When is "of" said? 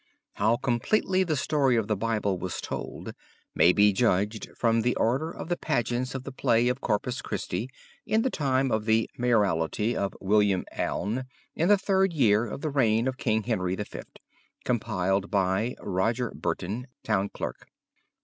1.75-1.87, 5.29-5.47, 6.15-6.23, 6.69-6.81, 8.71-8.85, 9.95-10.15, 12.47-12.61, 13.07-13.17